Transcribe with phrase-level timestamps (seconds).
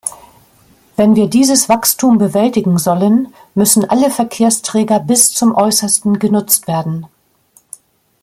[0.95, 7.05] Wenn wir dieses Wachstum bewältigen sollen, müssen alle Verkehrsträger bis zum Äußersten genutzt werden.